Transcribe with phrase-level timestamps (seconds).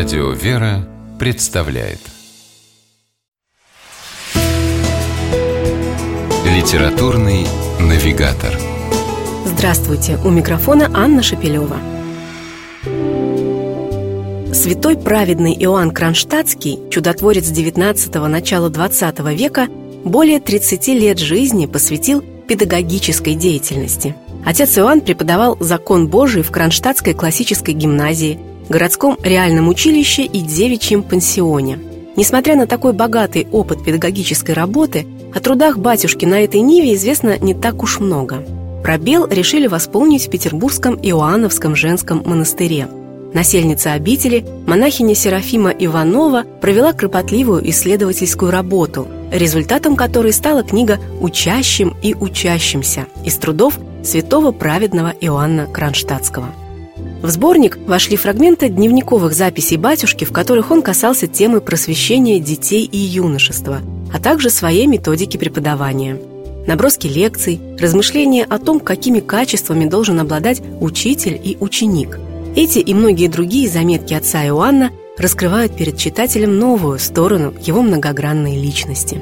[0.00, 1.98] Радио «Вера» представляет
[6.46, 7.46] Литературный
[7.78, 8.58] навигатор
[9.44, 10.18] Здравствуйте!
[10.24, 11.76] У микрофона Анна Шапилева.
[14.54, 19.68] Святой праведный Иоанн Кронштадтский, чудотворец 19-го, начала 20 века,
[20.02, 24.16] более 30 лет жизни посвятил педагогической деятельности.
[24.46, 31.78] Отец Иоанн преподавал закон Божий в Кронштадтской классической гимназии– городском реальном училище и девичьем пансионе.
[32.16, 37.54] Несмотря на такой богатый опыт педагогической работы, о трудах батюшки на этой ниве известно не
[37.54, 38.42] так уж много.
[38.82, 42.88] Пробел решили восполнить в Петербургском Иоанновском женском монастыре.
[43.32, 52.14] Насельница обители, монахиня Серафима Иванова, провела кропотливую исследовательскую работу, результатом которой стала книга «Учащим и
[52.14, 56.46] учащимся» из трудов святого праведного Иоанна Кронштадтского.
[57.22, 62.96] В сборник вошли фрагменты дневниковых записей батюшки, в которых он касался темы просвещения детей и
[62.96, 63.80] юношества,
[64.12, 66.18] а также своей методики преподавания.
[66.66, 72.18] Наброски лекций, размышления о том, какими качествами должен обладать учитель и ученик.
[72.56, 79.20] Эти и многие другие заметки отца Иоанна раскрывают перед читателем новую сторону его многогранной личности.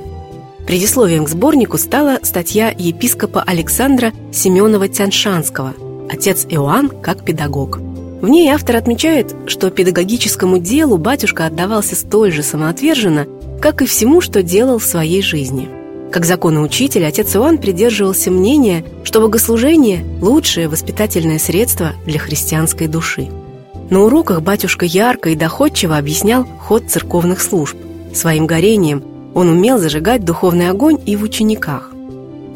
[0.66, 5.74] Предисловием к сборнику стала статья епископа Александра Семенова-Тяншанского
[6.10, 7.80] «Отец Иоанн как педагог».
[8.20, 13.26] В ней автор отмечает, что педагогическому делу батюшка отдавался столь же самоотверженно,
[13.60, 15.68] как и всему, что делал в своей жизни.
[16.10, 23.28] Как законоучитель, отец Иоанн придерживался мнения, что богослужение– лучшее воспитательное средство для христианской души.
[23.90, 27.76] На уроках батюшка ярко и доходчиво объяснял ход церковных служб.
[28.12, 31.92] Своим горением он умел зажигать духовный огонь и в учениках.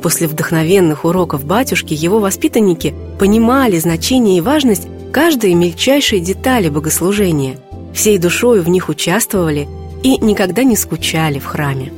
[0.02, 7.58] После вдохновенных уроков батюшки его воспитанники понимали значение и важность каждой мельчайшей детали богослужения,
[7.92, 9.68] всей душою в них участвовали
[10.02, 11.92] и никогда не скучали в храме.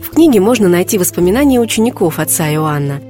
[0.00, 3.00] В книге можно найти воспоминания учеников отца Иоанна.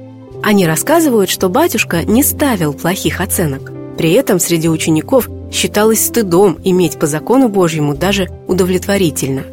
[0.41, 3.71] Они рассказывают, что батюшка не ставил плохих оценок.
[3.97, 9.43] При этом среди учеников считалось стыдом иметь по закону Божьему даже удовлетворительно.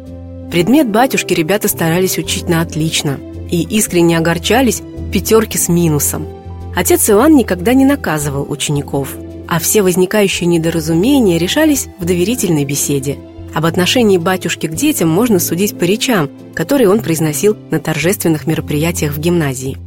[0.51, 3.19] Предмет батюшки ребята старались учить на отлично
[3.51, 4.81] и искренне огорчались
[5.13, 6.27] пятерки с минусом.
[6.75, 9.09] Отец Иоанн никогда не наказывал учеников–
[9.51, 13.17] а все возникающие недоразумения решались в доверительной беседе.
[13.53, 19.11] Об отношении батюшки к детям можно судить по речам, которые он произносил на торжественных мероприятиях
[19.11, 19.77] в гимназии.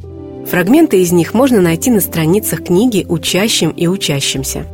[0.51, 4.67] Фрагменты из них можно найти на страницах книги «Учащим и учащимся».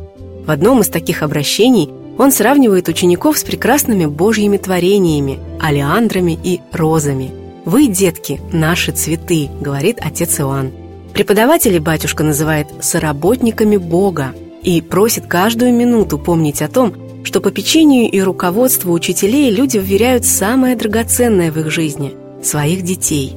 [0.44, 1.88] В одном из таких обращений
[2.18, 7.30] он сравнивает учеников с прекрасными божьими творениями, алиандрами и розами.
[7.64, 10.70] «Вы, детки, наши цветы»,— говорит отец Иоанн.
[11.14, 18.10] Преподавателей батюшка называет «соработниками Бога», и просит каждую минуту помнить о том, что по печенью
[18.10, 23.34] и руководству учителей люди вверяют самое драгоценное в их жизни– своих детей.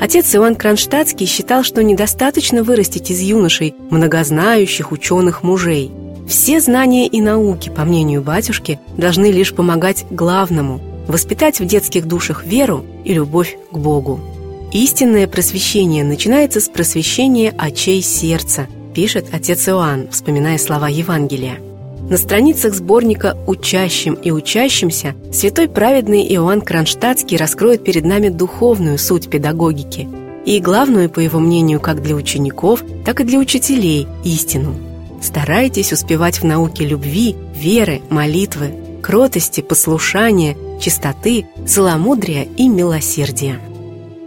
[0.00, 5.90] Отец Иоанн Кронштадтский считал, что недостаточно вырастить из юношей многознающих ученых мужей.
[6.28, 12.44] Все знания и науки, по мнению батюшки, должны лишь помогать главному– воспитать в детских душах
[12.44, 14.20] веру и любовь к Богу.
[14.72, 21.58] Истинное просвещение начинается с просвещения очей сердца– пишет отец Иоанн, вспоминая слова Евангелия.
[22.08, 29.30] На страницах сборника «Учащим и учащимся» святой праведный Иоанн Кронштадтский раскроет перед нами духовную суть
[29.30, 30.08] педагогики
[30.44, 34.74] и главную, по его мнению, как для учеников, так и для учителей, истину.
[35.22, 43.60] Старайтесь успевать в науке любви, веры, молитвы, кротости, послушания, чистоты, целомудрия и милосердия.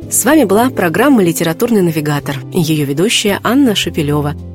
[0.09, 4.35] С вами была программа «Литературный навигатор» и ее ведущая Анна Шапилева.